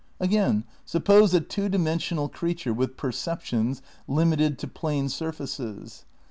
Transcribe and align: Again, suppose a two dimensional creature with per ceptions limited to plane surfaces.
Again, 0.19 0.63
suppose 0.83 1.31
a 1.35 1.41
two 1.41 1.69
dimensional 1.69 2.27
creature 2.27 2.73
with 2.73 2.97
per 2.97 3.11
ceptions 3.11 3.81
limited 4.07 4.57
to 4.57 4.67
plane 4.67 5.09
surfaces. 5.09 6.05